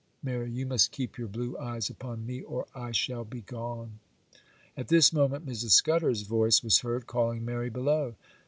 [0.23, 3.99] Mary, you must keep your blue eyes upon me, or I shall be gone.'
[4.75, 5.73] At this moment Mrs.
[5.73, 8.15] Scudder's voice was heard, calling Mary below.